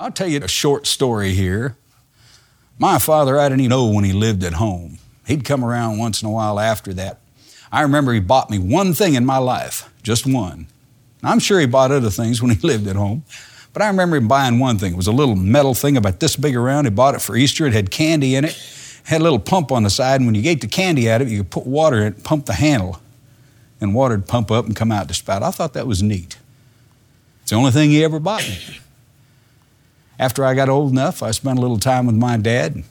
[0.00, 1.76] I'll tell you a short story here.
[2.78, 4.98] My father, I didn't even know when he lived at home.
[5.26, 7.18] He'd come around once in a while after that.
[7.72, 10.68] I remember he bought me one thing in my life, just one.
[11.22, 13.24] I'm sure he bought other things when he lived at home,
[13.72, 14.92] but I remember him buying one thing.
[14.92, 16.84] It was a little metal thing about this big around.
[16.84, 17.66] He bought it for Easter.
[17.66, 18.56] It had candy in it,
[19.04, 21.26] had a little pump on the side, and when you ate the candy out of
[21.26, 23.00] it, you could put water in it, pump the handle,
[23.80, 25.42] and water would pump up and come out the spout.
[25.42, 26.38] I thought that was neat.
[27.42, 28.58] It's the only thing he ever bought me.
[30.18, 32.76] After I got old enough, I spent a little time with my dad.
[32.76, 32.82] I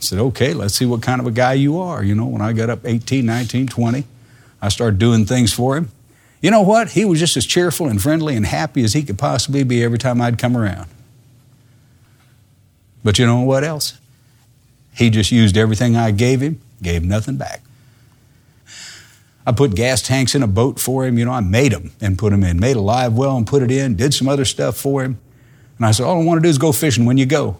[0.00, 2.02] said, okay, let's see what kind of a guy you are.
[2.02, 4.04] You know, when I got up 18, 19, 20,
[4.60, 5.90] I started doing things for him.
[6.40, 6.90] You know what?
[6.90, 9.98] He was just as cheerful and friendly and happy as he could possibly be every
[9.98, 10.90] time I'd come around.
[13.04, 13.98] But you know what else?
[14.94, 17.62] He just used everything I gave him, gave nothing back.
[19.46, 21.18] I put gas tanks in a boat for him.
[21.18, 22.60] You know, I made them and put them in.
[22.60, 23.96] Made a live well and put it in.
[23.96, 25.18] Did some other stuff for him.
[25.82, 27.56] And I said, All I want to do is go fishing when you go.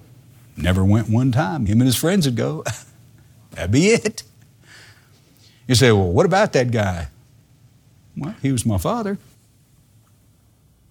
[0.57, 1.67] Never went one time.
[1.67, 2.63] Him and his friends would go.
[3.51, 4.23] That'd be it.
[5.67, 7.09] You say, Well, what about that guy?
[8.17, 9.19] Well, he was my father.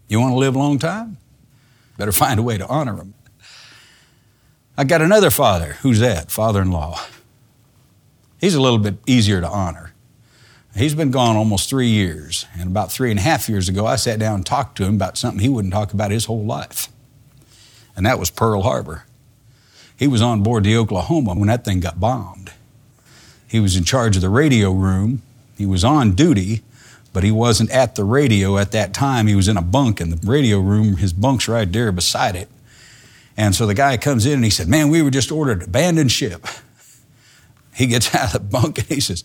[0.09, 1.15] You want to live a long time?
[1.97, 3.13] Better find a way to honor him.
[4.77, 5.77] I got another father.
[5.83, 6.31] Who's that?
[6.31, 6.99] Father in law.
[8.41, 9.93] He's a little bit easier to honor.
[10.75, 12.45] He's been gone almost three years.
[12.59, 14.95] And about three and a half years ago, I sat down and talked to him
[14.95, 16.89] about something he wouldn't talk about his whole life
[18.01, 19.03] and that was Pearl Harbor.
[19.95, 22.51] He was on board the Oklahoma when that thing got bombed.
[23.47, 25.21] He was in charge of the radio room.
[25.55, 26.63] He was on duty,
[27.13, 29.27] but he wasn't at the radio at that time.
[29.27, 30.95] He was in a bunk in the radio room.
[30.97, 32.49] His bunk's right there beside it.
[33.37, 36.11] And so the guy comes in and he said, Man, we were just ordered abandoned
[36.11, 36.43] ship.
[37.75, 39.23] He gets out of the bunk and he says,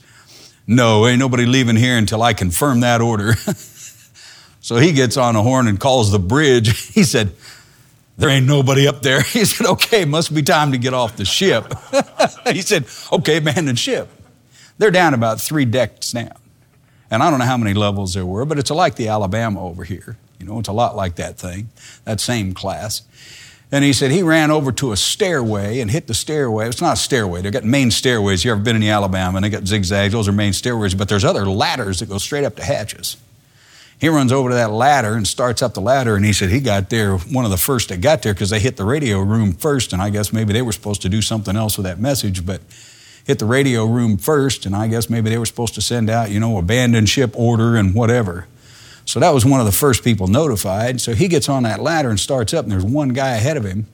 [0.67, 3.33] No, ain't nobody leaving here until I confirm that order.
[4.61, 6.93] so he gets on a horn and calls the bridge.
[6.93, 7.33] He said,
[8.17, 9.21] there ain't nobody up there.
[9.37, 11.73] He said, okay, must be time to get off the ship.
[12.47, 14.09] he said, okay, abandon ship.
[14.79, 16.37] They're down about three decks now.
[17.11, 19.85] And I don't know how many levels there were, but it's like the Alabama over
[19.85, 20.17] here.
[20.39, 21.71] You know, it's a lot like that thing,
[22.05, 23.03] that same class.
[23.73, 26.69] And he said he ran over to a stairway and hit the stairway.
[26.69, 27.43] It's not a stairway.
[27.43, 28.45] They've got main stairways.
[28.45, 30.13] You ever been in the Alabama and they got zigzags?
[30.13, 33.17] Those are main stairways, but there's other ladders that go straight up to hatches.
[33.99, 36.61] He runs over to that ladder and starts up the ladder, and he said he
[36.61, 39.53] got there, one of the first that got there, because they hit the radio room
[39.55, 42.45] first, and I guess maybe they were supposed to do something else with that message,
[42.45, 42.61] but
[43.25, 46.31] hit the radio room first, and I guess maybe they were supposed to send out,
[46.31, 48.47] you know, abandon ship order and whatever.
[49.07, 51.01] So that was one of the first people notified.
[51.01, 53.65] So he gets on that ladder and starts up, and there's one guy ahead of
[53.65, 53.87] him.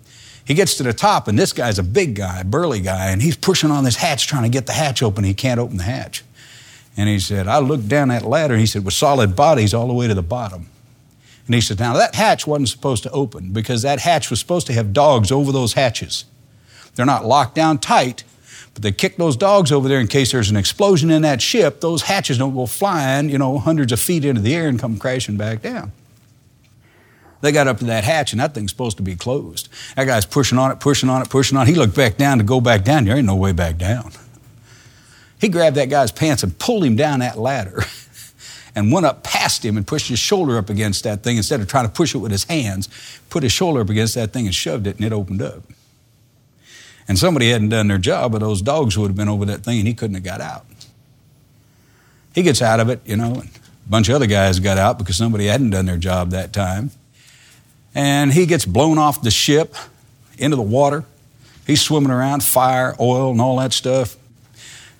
[0.44, 3.36] He gets to the top, and this guy's a big guy, burly guy, and he's
[3.36, 5.22] pushing on this hatch trying to get the hatch open.
[5.22, 6.24] He can't open the hatch.
[6.96, 9.94] And he said, I looked down that ladder, he said, with solid bodies all the
[9.94, 10.68] way to the bottom.
[11.46, 14.66] And he said, Now that hatch wasn't supposed to open because that hatch was supposed
[14.68, 16.24] to have dogs over those hatches.
[16.94, 18.24] They're not locked down tight,
[18.74, 21.80] but they kick those dogs over there in case there's an explosion in that ship.
[21.80, 24.98] Those hatches don't go flying, you know, hundreds of feet into the air and come
[24.98, 25.92] crashing back down.
[27.40, 29.68] They got up to that hatch, and that thing's supposed to be closed.
[29.96, 31.70] That guy's pushing on it, pushing on it, pushing on it.
[31.70, 33.04] He looked back down to go back down.
[33.04, 34.12] There ain't no way back down.
[35.42, 37.82] He grabbed that guy's pants and pulled him down that ladder
[38.76, 41.66] and went up past him and pushed his shoulder up against that thing instead of
[41.66, 42.88] trying to push it with his hands,
[43.28, 45.64] put his shoulder up against that thing and shoved it and it opened up.
[47.08, 49.80] And somebody hadn't done their job, but those dogs would have been over that thing
[49.80, 50.64] and he couldn't have got out.
[52.36, 54.96] He gets out of it, you know, and a bunch of other guys got out
[54.96, 56.92] because somebody hadn't done their job that time.
[57.96, 59.74] And he gets blown off the ship
[60.38, 61.04] into the water.
[61.66, 64.16] He's swimming around, fire, oil, and all that stuff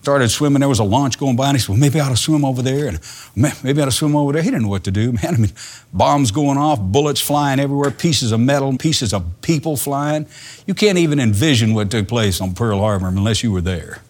[0.03, 0.59] started swimming.
[0.59, 2.45] There was a launch going by, and he said, Well, maybe I ought to swim
[2.45, 3.01] over there, and
[3.37, 4.43] maybe I ought to swim over there.
[4.43, 5.35] He didn't know what to do, man.
[5.35, 5.53] I mean,
[5.93, 10.27] bombs going off, bullets flying everywhere, pieces of metal, pieces of people flying.
[10.67, 14.03] You can't even envision what took place on Pearl Harbor unless you were there.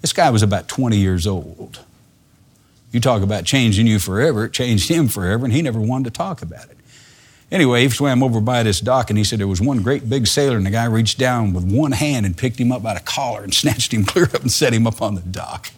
[0.00, 1.80] This guy was about 20 years old.
[2.90, 6.10] You talk about changing you forever, it changed him forever, and he never wanted to
[6.10, 6.76] talk about it.
[7.50, 10.26] Anyway, he swam over by this dock and he said there was one great big
[10.26, 13.00] sailor, and the guy reached down with one hand and picked him up by the
[13.00, 15.72] collar and snatched him clear up and set him up on the dock.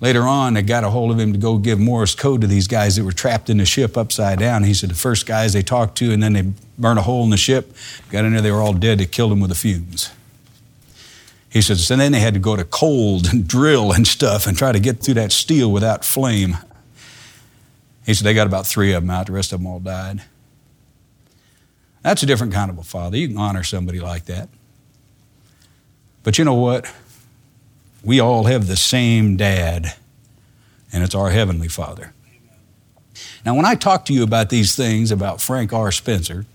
[0.00, 2.68] Later on, they got a hold of him to go give Morse code to these
[2.68, 4.62] guys that were trapped in the ship upside down.
[4.62, 7.30] He said the first guys they talked to, and then they burned a hole in
[7.30, 7.74] the ship,
[8.10, 8.98] got in there, they were all dead.
[8.98, 10.12] They killed them with the fumes.
[11.50, 14.56] He says, and then they had to go to cold and drill and stuff and
[14.56, 16.58] try to get through that steel without flame.
[18.08, 20.22] He said they got about three of them out, the rest of them all died.
[22.02, 23.18] That's a different kind of a father.
[23.18, 24.48] You can honor somebody like that.
[26.22, 26.90] But you know what?
[28.02, 29.94] We all have the same dad,
[30.90, 32.14] and it's our Heavenly Father.
[33.44, 35.92] Now, when I talk to you about these things about Frank R.
[35.92, 36.46] Spencer,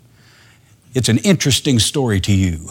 [0.96, 2.70] it's an interesting story to you.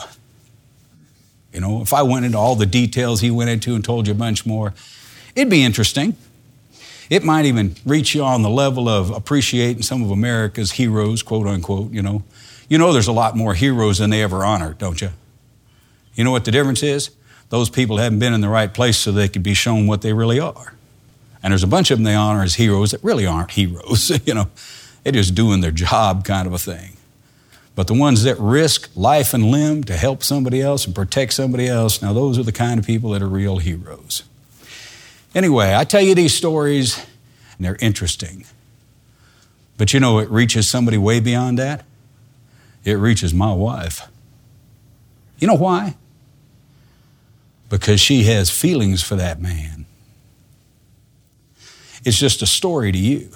[1.53, 4.13] You know, if I went into all the details he went into and told you
[4.13, 4.75] a bunch more,
[5.37, 6.17] it'd be interesting.
[7.11, 11.47] It might even reach you on the level of appreciating some of America's heroes, quote
[11.47, 12.23] unquote, you know.
[12.69, 15.11] You know there's a lot more heroes than they ever honored, don't you?
[16.15, 17.11] You know what the difference is?
[17.51, 20.13] Those people haven't been in the right place so they could be shown what they
[20.13, 20.75] really are.
[21.43, 24.35] And there's a bunch of them they honor as heroes that really aren't heroes, you
[24.35, 24.49] know.
[25.03, 26.97] They're just doing their job kind of a thing.
[27.75, 31.67] But the ones that risk life and limb to help somebody else and protect somebody
[31.67, 34.25] else, now those are the kind of people that are real heroes.
[35.35, 36.99] Anyway, I tell you these stories,
[37.57, 38.45] and they're interesting.
[39.79, 41.85] But you know, it reaches somebody way beyond that.
[42.85, 44.09] It reaches my wife.
[45.39, 45.97] You know why?
[47.69, 49.87] Because she has feelings for that man.
[52.05, 53.31] It's just a story to you.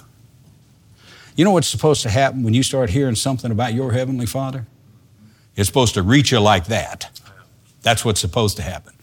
[1.36, 4.66] You know what's supposed to happen when you start hearing something about your Heavenly Father?
[5.54, 7.10] It's supposed to reach you like that.
[7.82, 8.94] That's what's supposed to happen.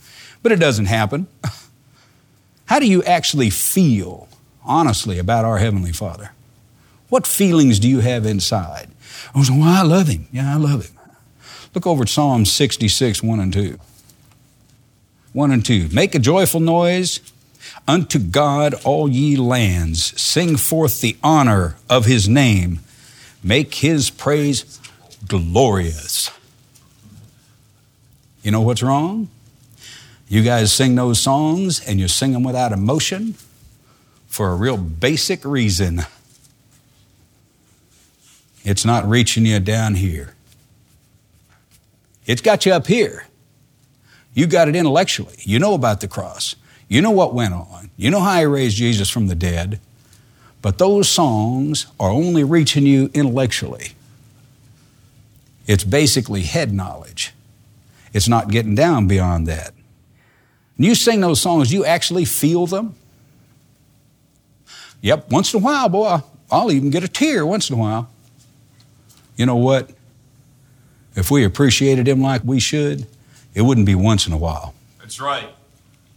[0.42, 1.26] But it doesn't happen.
[2.74, 4.26] How do you actually feel,
[4.64, 6.32] honestly, about our Heavenly Father?
[7.08, 8.88] What feelings do you have inside?
[9.32, 10.26] Oh, well, I love Him.
[10.32, 10.98] Yeah, I love Him.
[11.72, 13.78] Look over at Psalm 66, 1 and 2.
[15.32, 15.90] 1 and 2.
[15.92, 17.20] Make a joyful noise
[17.86, 22.80] Unto God, all ye lands, sing forth the honor of his name,
[23.40, 24.80] make his praise
[25.28, 26.28] glorious.
[28.42, 29.28] You know what's wrong?
[30.34, 33.36] You guys sing those songs and you sing them without emotion
[34.26, 36.00] for a real basic reason.
[38.64, 40.34] It's not reaching you down here.
[42.26, 43.28] It's got you up here.
[44.34, 45.36] You got it intellectually.
[45.38, 46.56] You know about the cross.
[46.88, 47.90] You know what went on.
[47.96, 49.78] You know how He raised Jesus from the dead.
[50.62, 53.92] But those songs are only reaching you intellectually.
[55.68, 57.32] It's basically head knowledge.
[58.12, 59.74] It's not getting down beyond that.
[60.76, 62.94] When you sing those songs, you actually feel them.
[65.02, 66.18] Yep, once in a while, boy,
[66.50, 68.08] I'll even get a tear once in a while.
[69.36, 69.90] You know what?
[71.14, 73.06] If we appreciated Him like we should,
[73.54, 74.74] it wouldn't be once in a while.
[74.98, 75.48] That's right.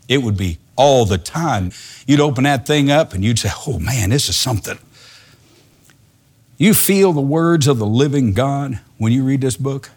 [0.08, 1.72] It would be all the time.
[2.06, 4.80] You'd open that thing up and you'd say, oh man, this is something.
[6.58, 9.92] You feel the words of the living God when you read this book?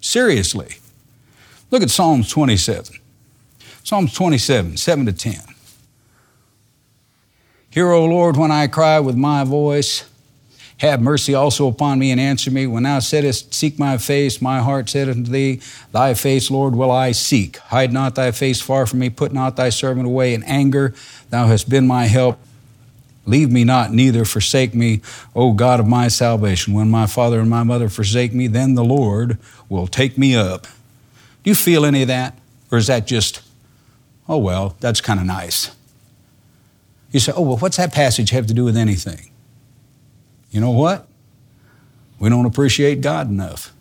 [0.00, 0.76] Seriously.
[1.70, 2.98] Look at Psalms 27.
[3.84, 5.34] Psalms 27, 7 to 10.
[7.68, 10.08] Hear, O Lord, when I cry with my voice.
[10.78, 12.66] Have mercy also upon me and answer me.
[12.66, 15.60] When thou saidst, Seek my face, my heart said unto thee,
[15.92, 17.58] Thy face, Lord, will I seek.
[17.58, 19.10] Hide not thy face far from me.
[19.10, 20.94] Put not thy servant away in anger.
[21.30, 22.38] Thou hast been my help.
[23.26, 25.00] Leave me not, neither forsake me,
[25.34, 26.74] O God of my salvation.
[26.74, 29.38] When my father and my mother forsake me, then the Lord
[29.68, 30.66] will take me up.
[31.42, 32.38] Do you feel any of that?
[32.70, 33.40] Or is that just,
[34.28, 35.74] oh, well, that's kind of nice?
[37.10, 39.30] You say, oh, well, what's that passage have to do with anything?
[40.50, 41.06] You know what?
[42.18, 43.72] We don't appreciate God enough.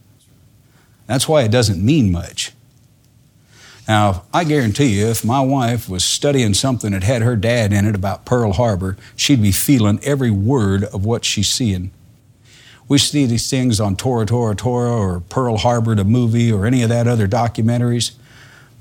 [1.07, 2.51] That's why it doesn't mean much.
[3.87, 7.85] Now, I guarantee you, if my wife was studying something that had her dad in
[7.85, 11.91] it about Pearl Harbor, she'd be feeling every word of what she's seeing.
[12.87, 16.81] We see these things on Tora, Tora, Tora, or Pearl Harbor, the movie, or any
[16.81, 18.11] of that other documentaries.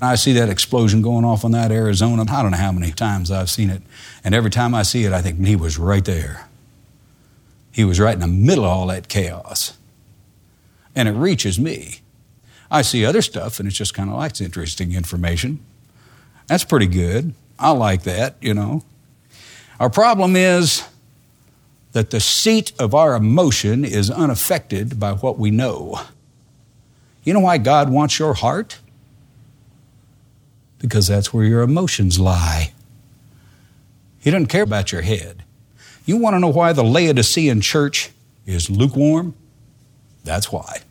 [0.05, 2.25] I see that explosion going off on that Arizona.
[2.29, 3.81] I don't know how many times I've seen it.
[4.23, 6.47] And every time I see it, I think he was right there.
[7.71, 9.77] He was right in the middle of all that chaos.
[10.95, 12.01] And it reaches me.
[12.69, 15.59] I see other stuff, and it's just kind of like interesting information.
[16.47, 17.33] That's pretty good.
[17.59, 18.83] I like that, you know.
[19.79, 20.87] Our problem is
[21.93, 26.01] that the seat of our emotion is unaffected by what we know.
[27.23, 28.79] You know why God wants your heart?
[30.83, 32.73] Because that's where your emotions lie.
[34.19, 35.43] He doesn't care about your head.
[36.05, 38.11] You want to know why the Laodicean church
[38.45, 39.33] is lukewarm?
[40.25, 40.81] That's why.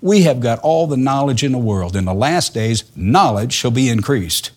[0.00, 1.96] We have got all the knowledge in the world.
[1.96, 4.52] In the last days, knowledge shall be increased.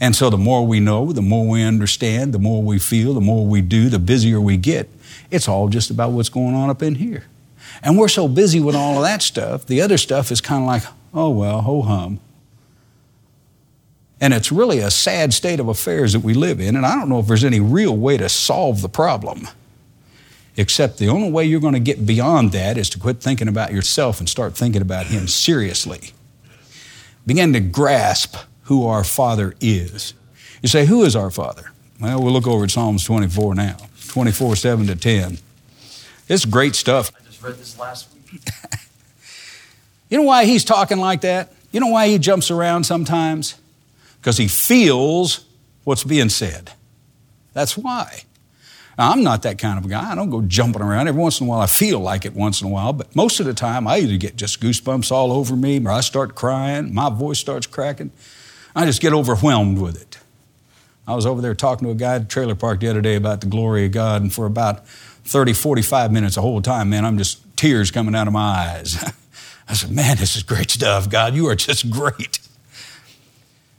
[0.00, 3.20] And so the more we know, the more we understand, the more we feel, the
[3.20, 4.88] more we do, the busier we get.
[5.30, 7.24] It's all just about what's going on up in here.
[7.82, 10.66] And we're so busy with all of that stuff, the other stuff is kind of
[10.66, 10.82] like,
[11.12, 12.20] oh well, ho hum.
[14.20, 17.08] And it's really a sad state of affairs that we live in, and I don't
[17.08, 19.48] know if there's any real way to solve the problem.
[20.56, 23.72] Except the only way you're going to get beyond that is to quit thinking about
[23.72, 26.12] yourself and start thinking about Him seriously.
[27.26, 30.12] Begin to grasp who our Father is.
[30.60, 31.72] You say, Who is our Father?
[32.00, 33.76] Well, we'll look over at Psalms 24 now,
[34.08, 35.38] 24, 7 to 10.
[36.28, 37.10] It's great stuff.
[37.18, 38.42] I just read this last week.
[40.10, 41.52] You know why he's talking like that?
[41.70, 43.54] You know why he jumps around sometimes?
[44.20, 45.46] Because he feels
[45.84, 46.72] what's being said.
[47.52, 48.24] That's why.
[48.98, 50.12] Now, I'm not that kind of a guy.
[50.12, 51.08] I don't go jumping around.
[51.08, 53.40] Every once in a while, I feel like it once in a while, but most
[53.40, 56.92] of the time, I either get just goosebumps all over me, or I start crying,
[56.92, 58.12] my voice starts cracking.
[58.76, 60.18] I just get overwhelmed with it.
[61.06, 63.16] I was over there talking to a guy at the trailer park the other day
[63.16, 67.04] about the glory of God, and for about 30, 45 minutes the whole time, man,
[67.04, 69.02] I'm just tears coming out of my eyes.
[69.68, 71.34] I said, Man, this is great stuff, God.
[71.34, 72.40] You are just great.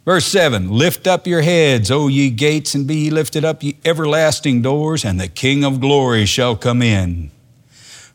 [0.03, 3.77] Verse 7 Lift up your heads, O ye gates, and be ye lifted up, ye
[3.85, 7.31] everlasting doors, and the King of glory shall come in.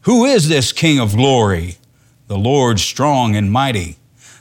[0.03, 1.77] Who is this King of glory?
[2.27, 3.97] The Lord strong and mighty,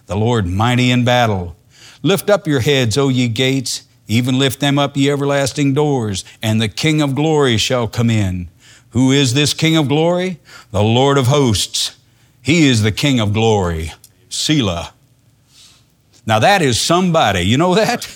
[0.08, 1.56] the Lord mighty in battle.
[2.02, 6.60] Lift up your heads, O ye gates, even lift them up, ye everlasting doors, and
[6.60, 8.50] the King of glory shall come in.
[8.90, 10.40] Who is this King of glory?
[10.72, 11.96] The Lord of hosts.
[12.42, 13.92] He is the King of glory.
[14.30, 14.95] Selah.
[16.25, 17.41] Now that is somebody.
[17.41, 18.08] You know that?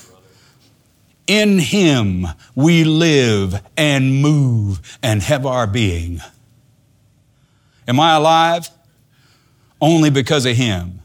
[1.27, 2.25] In Him
[2.55, 6.19] we live and move and have our being.
[7.87, 8.69] Am I alive?
[9.81, 10.99] Only because of Him.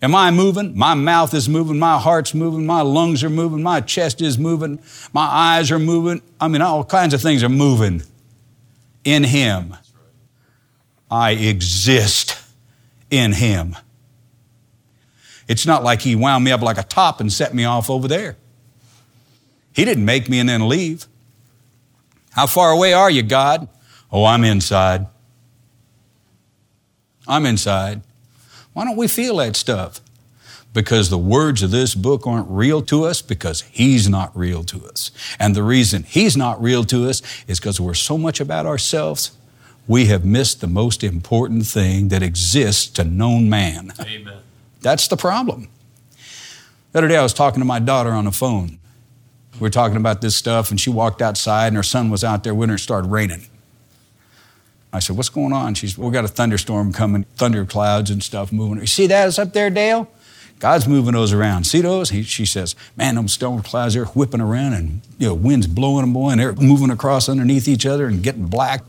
[0.00, 0.78] Am I moving?
[0.78, 4.78] My mouth is moving, my heart's moving, my lungs are moving, my chest is moving,
[5.12, 6.22] my eyes are moving.
[6.40, 8.02] I mean, all kinds of things are moving
[9.02, 9.74] in Him.
[11.10, 12.38] I exist
[13.10, 13.74] in Him.
[15.48, 18.06] It's not like He wound me up like a top and set me off over
[18.06, 18.36] there.
[19.72, 21.06] He didn't make me and then leave.
[22.32, 23.68] How far away are you, God?
[24.12, 25.06] Oh, I'm inside.
[27.26, 28.02] I'm inside.
[28.72, 30.00] Why don't we feel that stuff?
[30.72, 34.86] Because the words of this book aren't real to us because He's not real to
[34.86, 35.10] us.
[35.38, 39.32] And the reason He's not real to us is because we're so much about ourselves
[39.88, 43.94] we have missed the most important thing that exists to known man.
[43.98, 44.40] Amen.
[44.80, 45.68] That's the problem.
[46.92, 48.78] The other day I was talking to my daughter on the phone.
[49.54, 52.44] We were talking about this stuff, and she walked outside, and her son was out
[52.44, 53.46] there with her, and it started raining.
[54.92, 55.74] I said, What's going on?
[55.74, 58.78] She's, We got a thunderstorm coming, thunder clouds and stuff moving.
[58.78, 59.28] You see that?
[59.28, 60.10] It's up there, Dale?
[60.60, 61.64] God's moving those around.
[61.64, 62.10] See those?
[62.10, 66.02] He, she says, Man, those storm clouds, they're whipping around, and you know, wind's blowing
[66.02, 68.82] them, boy, and they're moving across underneath each other and getting black.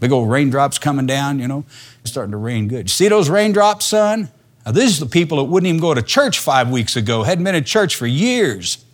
[0.00, 1.64] Big old raindrops coming down, you know.
[2.02, 2.84] It's starting to rain good.
[2.84, 4.30] You see those raindrops, son?
[4.68, 7.42] Now, these are the people that wouldn't even go to church five weeks ago, hadn't
[7.42, 8.84] been in church for years.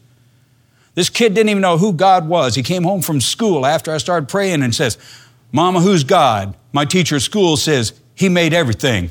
[0.95, 2.54] This kid didn't even know who God was.
[2.54, 4.99] He came home from school after I started praying and says,
[5.50, 6.54] Mama, who's God?
[6.73, 9.11] My teacher at school says, He made everything.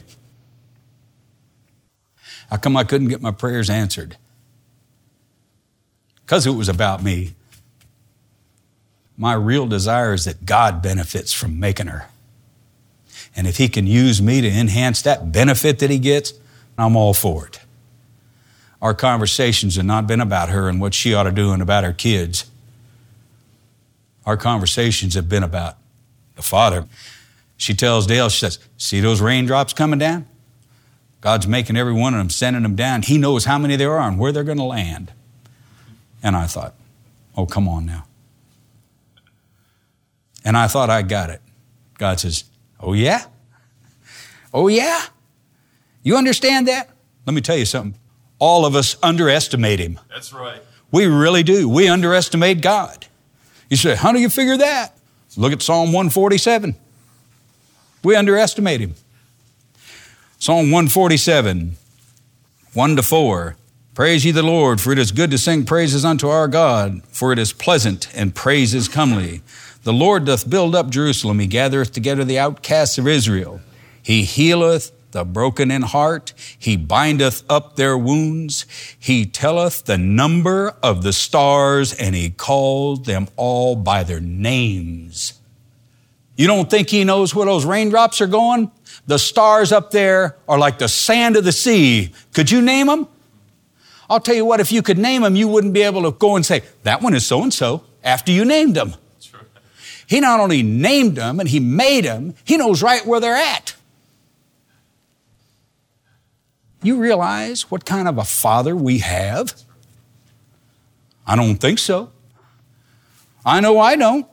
[2.50, 4.15] How come I couldn't get my prayers answered?
[6.25, 7.34] Because it was about me.
[9.17, 12.08] My real desire is that God benefits from making her.
[13.36, 16.36] And if He can use me to enhance that benefit that He gets,
[16.77, 17.60] I'm all for it.
[18.82, 21.84] Our conversations have not been about her and what she ought to do and about
[21.84, 22.50] her kids.
[24.25, 25.77] Our conversations have been about
[26.36, 26.88] the Father.
[27.56, 30.27] She tells Dale, she says, See those raindrops coming down?
[31.22, 33.03] God's making every one of them, sending them down.
[33.03, 35.13] He knows how many there are and where they're going to land.
[36.22, 36.75] And I thought,
[37.38, 38.06] Oh, come on now.
[40.44, 41.42] And I thought I got it.
[41.98, 42.44] God says,
[42.80, 43.25] Oh, yeah?
[44.53, 45.06] Oh, yeah?
[46.03, 46.89] You understand that?
[47.25, 48.00] Let me tell you something.
[48.39, 50.00] All of us underestimate Him.
[50.10, 50.62] That's right.
[50.91, 51.67] We really do.
[51.67, 53.07] We underestimate God.
[53.69, 54.98] You say, How do you figure that?
[55.38, 56.75] Look at Psalm 147.
[58.03, 58.95] We underestimate Him.
[60.38, 61.77] Psalm 147,
[62.74, 63.55] 1 to 4.
[63.93, 67.31] Praise ye the Lord, for it is good to sing praises unto our God, for
[67.31, 69.41] it is pleasant and praise is comely.
[69.83, 71.39] The Lord doth build up Jerusalem.
[71.39, 73.62] He gathereth together the outcasts of Israel.
[74.01, 76.34] He healeth the broken in heart.
[76.60, 78.65] He bindeth up their wounds.
[79.00, 85.39] He telleth the number of the stars, and he called them all by their names.
[86.36, 88.72] You don't think he knows where those raindrops are going?
[89.08, 92.12] The stars up there are like the sand of the sea.
[92.34, 93.08] Could you name them?
[94.10, 96.36] I'll tell you what, if you could name them, you wouldn't be able to go
[96.36, 98.96] and say, that one is so and so after you named them.
[100.08, 103.75] He not only named them and He made them, He knows right where they're at.
[106.84, 109.54] You realize what kind of a father we have?
[111.25, 112.12] I don't think so.
[113.46, 114.28] I know I don't.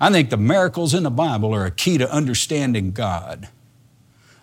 [0.00, 3.48] I think the miracles in the Bible are a key to understanding God.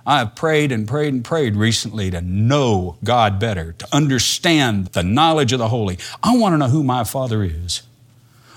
[0.05, 5.03] I have prayed and prayed and prayed recently to know God better, to understand the
[5.03, 5.97] knowledge of the Holy.
[6.23, 7.81] I want to know who my Father is.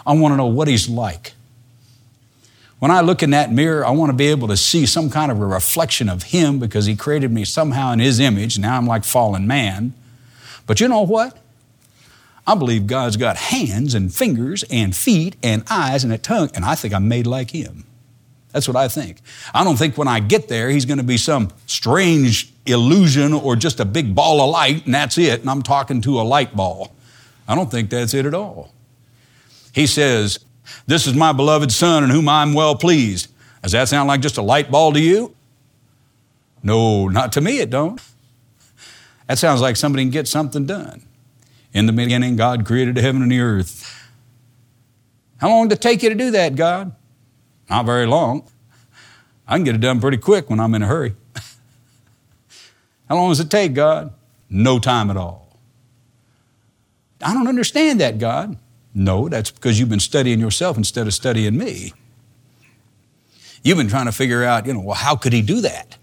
[0.06, 1.32] I want to know what He's like.
[2.80, 5.30] When I look in that mirror, I want to be able to see some kind
[5.30, 8.58] of a reflection of Him because He created me somehow in His image.
[8.58, 9.92] Now I'm like fallen man.
[10.66, 11.36] But you know what?
[12.46, 16.64] I believe God's got hands and fingers and feet and eyes and a tongue, and
[16.64, 17.84] I think I'm made like Him.
[18.52, 19.18] That's what I think.
[19.52, 23.56] I don't think when I get there, He's going to be some strange illusion or
[23.56, 26.56] just a big ball of light and that's it, and I'm talking to a light
[26.56, 26.94] ball.
[27.46, 28.72] I don't think that's it at all.
[29.74, 30.38] He says,
[30.86, 33.28] This is my beloved Son in whom I'm well pleased.
[33.62, 35.34] Does that sound like just a light ball to you?
[36.62, 38.00] No, not to me, it don't.
[39.26, 41.02] That sounds like somebody can get something done.
[41.72, 43.96] In the beginning, God created the heaven and the earth.
[45.38, 46.94] How long did it take you to do that, God?
[47.68, 48.44] Not very long.
[49.46, 51.14] I can get it done pretty quick when I'm in a hurry.
[53.08, 54.12] How long does it take, God?
[54.48, 55.56] No time at all.
[57.22, 58.56] I don't understand that, God.
[58.94, 61.92] No, that's because you've been studying yourself instead of studying me.
[63.62, 65.96] You've been trying to figure out, you know, well, how could he do that?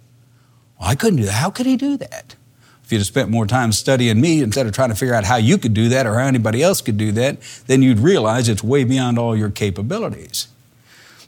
[0.79, 1.34] Well, I couldn't do that.
[1.34, 2.36] How could he do that?
[2.84, 5.36] If you'd have spent more time studying me instead of trying to figure out how
[5.36, 8.63] you could do that or how anybody else could do that, then you'd realize it's
[8.63, 10.48] way beyond all your capabilities.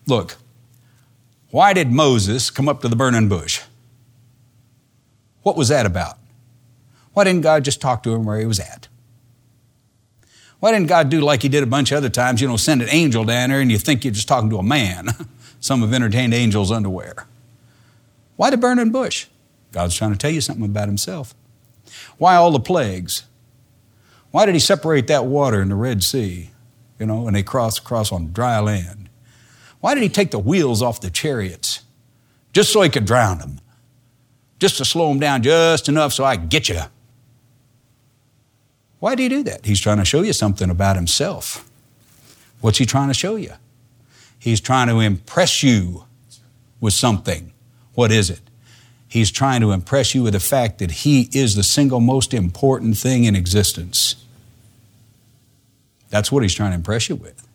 [0.07, 0.37] Look,
[1.51, 3.61] why did Moses come up to the burning bush?
[5.41, 6.17] What was that about?
[7.13, 8.87] Why didn't God just talk to him where he was at?
[10.59, 12.81] Why didn't God do like he did a bunch of other times, you know, send
[12.81, 15.09] an angel down there and you think you're just talking to a man?
[15.59, 17.27] Some have entertained angels' underwear.
[18.35, 19.27] Why the burning bush?
[19.71, 21.33] God's trying to tell you something about himself.
[22.17, 23.23] Why all the plagues?
[24.31, 26.51] Why did he separate that water in the Red Sea,
[26.99, 29.09] you know, and they cross across on dry land?
[29.79, 31.81] Why did he take the wheels off the chariots?
[32.53, 33.59] Just so he could drown them.
[34.59, 36.81] Just to slow them down just enough so I could get you.
[38.99, 39.65] Why did he do that?
[39.65, 41.69] He's trying to show you something about himself.
[42.61, 43.53] What's he trying to show you?
[44.37, 46.05] He's trying to impress you
[46.79, 47.53] with something.
[47.93, 48.41] What is it?
[49.07, 52.97] He's trying to impress you with the fact that he is the single most important
[52.97, 54.23] thing in existence.
[56.09, 57.47] That's what he's trying to impress you with.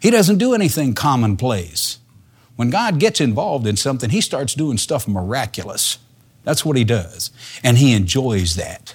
[0.00, 1.98] He doesn't do anything commonplace.
[2.56, 5.98] When God gets involved in something, he starts doing stuff miraculous.
[6.44, 7.30] That's what he does.
[7.62, 8.94] And he enjoys that.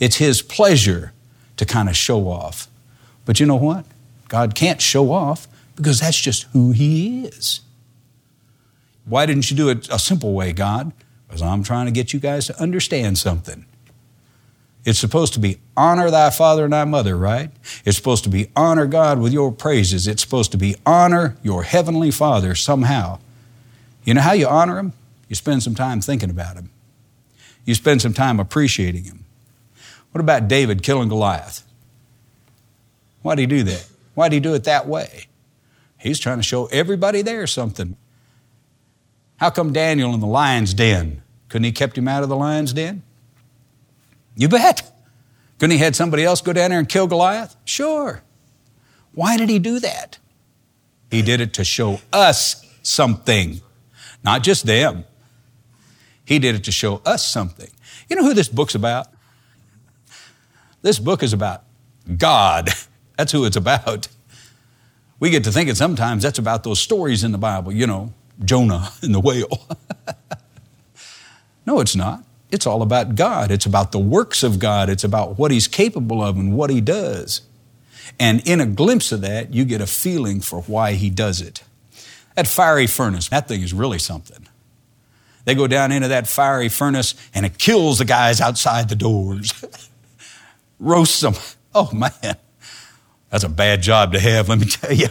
[0.00, 1.12] It's his pleasure
[1.58, 2.68] to kind of show off.
[3.24, 3.84] But you know what?
[4.28, 7.60] God can't show off because that's just who He is.
[9.04, 10.92] Why didn't you do it a simple way, God?
[11.26, 13.66] Because I'm trying to get you guys to understand something.
[14.84, 17.50] It's supposed to be honor thy father and thy mother, right?
[17.84, 20.06] It's supposed to be honor God with your praises.
[20.06, 23.18] It's supposed to be honor your heavenly father somehow.
[24.04, 24.94] You know how you honor him?
[25.28, 26.70] You spend some time thinking about him.
[27.66, 29.26] You spend some time appreciating him.
[30.12, 31.64] What about David killing Goliath?
[33.22, 33.88] Why did he do that?
[34.14, 35.26] Why did he do it that way?
[35.98, 37.96] He's trying to show everybody there something.
[39.36, 41.22] How come Daniel in the lion's den?
[41.48, 43.02] Couldn't he kept him out of the lion's den?
[44.36, 44.90] You bet.
[45.58, 47.56] Couldn't he had somebody else go down there and kill Goliath?
[47.64, 48.22] Sure.
[49.12, 50.18] Why did he do that?
[51.10, 53.60] He did it to show us something,
[54.22, 55.04] not just them.
[56.24, 57.70] He did it to show us something.
[58.08, 59.08] You know who this book's about?
[60.82, 61.64] This book is about
[62.16, 62.70] God.
[63.16, 64.08] That's who it's about.
[65.20, 68.12] We get to thinking sometimes that's about those stories in the Bible, you know,
[68.44, 69.66] Jonah and the whale.
[71.66, 72.22] no, it's not.
[72.50, 73.50] It's all about God.
[73.50, 74.88] It's about the works of God.
[74.88, 77.42] It's about what He's capable of and what He does.
[78.18, 81.62] And in a glimpse of that, you get a feeling for why He does it.
[82.36, 84.46] That fiery furnace, that thing is really something.
[85.44, 89.52] They go down into that fiery furnace and it kills the guys outside the doors.
[90.78, 91.34] Roast them.
[91.74, 92.10] Oh, man.
[93.30, 95.08] That's a bad job to have, let me tell you.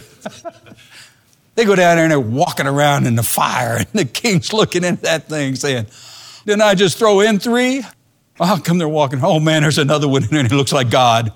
[1.54, 4.84] they go down there and they're walking around in the fire, and the king's looking
[4.84, 5.86] at that thing saying,
[6.44, 7.84] Didn't I just throw in three?
[8.38, 9.20] Well, how come they're walking?
[9.22, 11.32] Oh, man, there's another one in there, and he looks like God.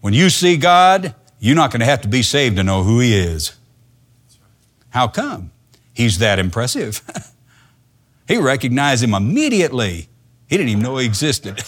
[0.00, 3.00] When you see God, you're not going to have to be saved to know who
[3.00, 3.54] He is.
[4.90, 5.50] How come?
[5.92, 7.02] He's that impressive.
[8.28, 10.08] he recognized Him immediately.
[10.48, 11.62] He didn't even know He existed.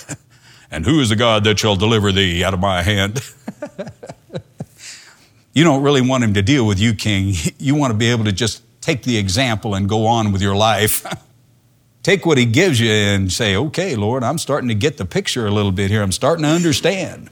[0.71, 3.21] And who is the God that shall deliver thee out of my hand?
[5.55, 7.35] you don't really want him to deal with you, king.
[7.59, 10.57] You want to be able to just take the example and go on with your
[10.57, 11.05] life.
[12.03, 15.47] take what he gives you and say, okay, Lord, I'm starting to get the picture
[15.47, 16.03] a little bit here.
[16.03, 17.31] I'm starting to understand.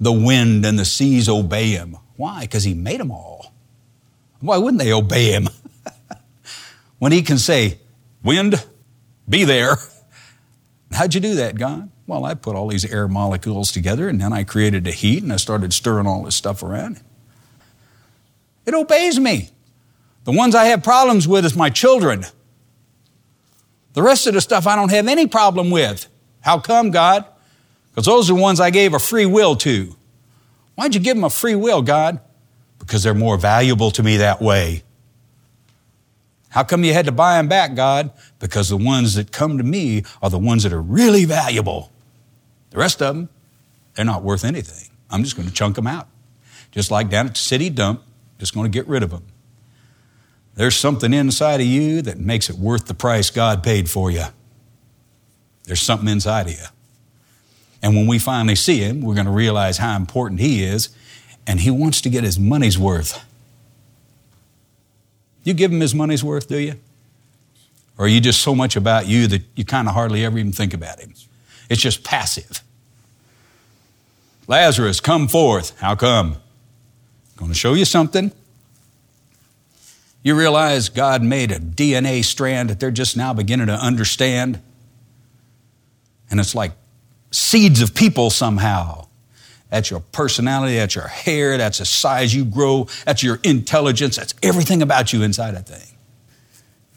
[0.00, 1.96] The wind and the seas obey him.
[2.16, 2.42] Why?
[2.42, 3.52] Because he made them all.
[4.40, 5.48] Why wouldn't they obey him?
[6.98, 7.78] when he can say,
[8.22, 8.64] wind,
[9.28, 9.76] be there.
[10.96, 11.90] How'd you do that, God?
[12.06, 15.30] Well, I put all these air molecules together and then I created a heat and
[15.30, 17.02] I started stirring all this stuff around.
[18.64, 19.50] It obeys me.
[20.24, 22.24] The ones I have problems with is my children.
[23.92, 26.08] The rest of the stuff I don't have any problem with.
[26.40, 27.26] How come, God?
[27.90, 29.94] Because those are the ones I gave a free will to.
[30.76, 32.20] Why'd you give them a free will, God?
[32.78, 34.82] Because they're more valuable to me that way.
[36.56, 38.12] How come you had to buy them back, God?
[38.38, 41.92] Because the ones that come to me are the ones that are really valuable.
[42.70, 43.28] The rest of them,
[43.92, 44.88] they're not worth anything.
[45.10, 46.08] I'm just going to chunk them out.
[46.70, 48.04] Just like down at the city dump,
[48.38, 49.26] just going to get rid of them.
[50.54, 54.24] There's something inside of you that makes it worth the price God paid for you.
[55.64, 56.66] There's something inside of you.
[57.82, 60.88] And when we finally see Him, we're going to realize how important He is,
[61.46, 63.22] and He wants to get His money's worth.
[65.46, 66.74] You give Him His money's worth, do you?
[67.96, 70.50] Or are you just so much about you that you kind of hardly ever even
[70.50, 71.14] think about Him?
[71.70, 72.62] It's just passive.
[74.48, 75.78] Lazarus, come forth.
[75.78, 76.36] How come?
[77.36, 78.32] Going to show you something.
[80.24, 84.60] You realize God made a DNA strand that they're just now beginning to understand?
[86.28, 86.72] And it's like
[87.30, 89.05] seeds of people somehow.
[89.70, 94.34] That's your personality, that's your hair, that's the size you grow, that's your intelligence, that's
[94.42, 95.96] everything about you inside that thing.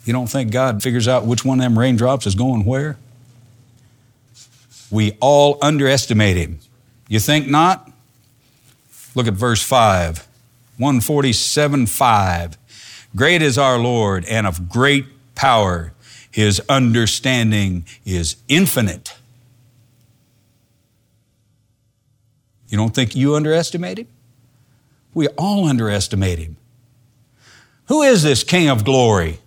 [0.05, 2.97] You don't think God figures out which one of them raindrops is going where?
[4.91, 6.59] We all underestimate Him.
[7.07, 7.91] You think not?
[9.15, 10.27] Look at verse 5.
[10.77, 12.57] 147 5.
[13.15, 15.05] Great is our Lord and of great
[15.35, 15.91] power.
[16.31, 19.13] His understanding is infinite.
[22.69, 24.07] You don't think you underestimate him?
[25.13, 26.55] We all underestimate him.
[27.87, 29.39] Who is this King of glory?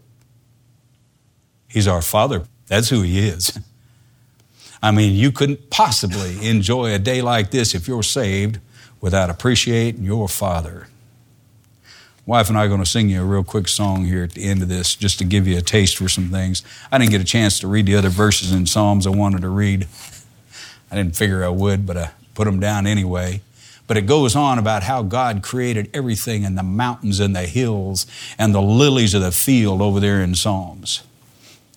[1.69, 2.43] He's our Father.
[2.67, 3.59] That's who he is.
[4.83, 8.59] I mean, you couldn't possibly enjoy a day like this if you're saved
[9.01, 10.89] without appreciating your Father.
[12.27, 14.45] Wife and I are going to sing you a real quick song here at the
[14.45, 16.63] end of this just to give you a taste for some things.
[16.91, 19.49] I didn't get a chance to read the other verses in Psalms I wanted to
[19.49, 19.87] read.
[20.91, 23.41] I didn't figure I would, but I put them down anyway.
[23.87, 28.07] But it goes on about how God created everything in the mountains and the hills
[28.39, 31.03] and the lilies of the field over there in Psalms.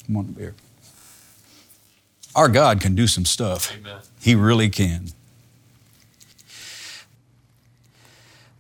[0.06, 0.54] Come on, beer.
[2.36, 3.72] Our God can do some stuff.
[3.76, 4.00] Amen.
[4.22, 5.08] He really can.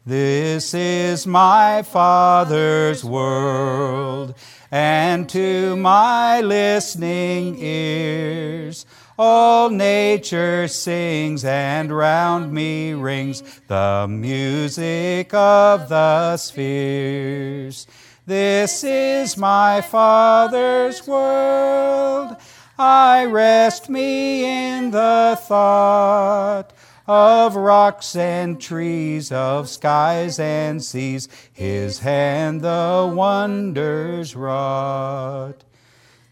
[0.05, 4.35] This is my Father's world,
[4.69, 8.85] and to my listening ears,
[9.17, 17.87] all nature sings, and round me rings the music of the spheres.
[18.25, 22.35] This is my Father's world.
[22.77, 26.73] I rest me in the thought
[27.07, 35.63] of rocks and trees, of skies and seas, His hand the wonders wrought.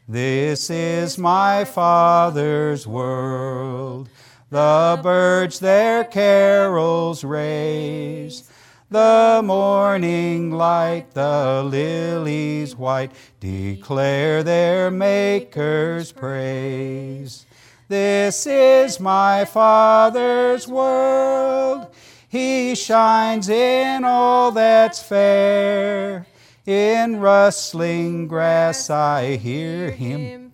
[0.07, 4.09] This is my Father's world.
[4.49, 8.49] The birds their carols raise.
[8.91, 17.45] The morning light, the lilies white, declare their Maker's praise.
[17.87, 21.87] This is my Father's world.
[22.27, 26.27] He shines in all that's fair.
[26.65, 30.53] In rustling grass I hear him.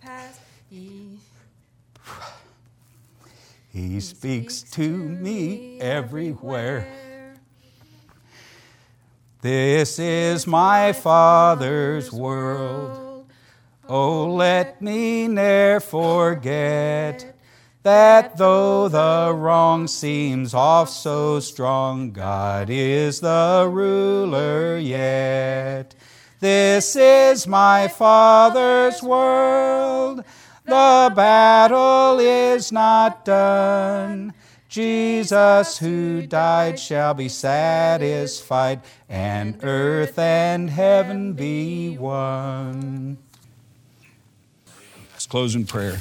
[3.72, 7.36] He speaks to me everywhere.
[9.42, 13.26] This is my Father's world.
[13.88, 17.39] Oh, oh let me ne'er forget
[17.84, 25.96] that though the wrong seems oft so strong, God is the ruler yet.
[26.40, 30.24] This is my Father's world.
[30.66, 34.34] The battle is not done.
[34.70, 43.18] Jesus who died shall be satisfied, and earth and heaven be one.
[45.12, 46.00] Let's close in prayer.